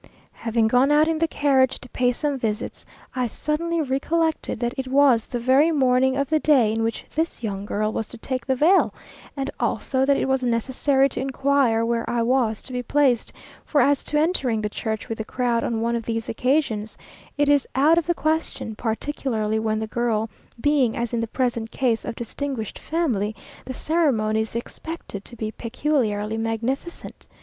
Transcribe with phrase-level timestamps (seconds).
[0.33, 4.87] Having gone out in the carriage to pay some visits, I suddenly recollected that it
[4.87, 8.43] was the very morning of the day in which this young girl was to take
[8.43, 8.95] the veil,
[9.37, 13.31] and also that it was necessary to inquire where I was to be placed;
[13.63, 16.97] for as to entering the church with the crowd on one of these occasions,
[17.37, 21.69] it is out of the question; particularly when the girl being, as in the present
[21.69, 27.27] case, of distinguished family, the ceremony is expected to be peculiarly magnificent.